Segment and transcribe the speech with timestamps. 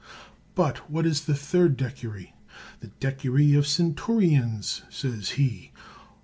[0.55, 2.31] But what is that third decury?
[2.79, 5.73] The decury of centurions, says he.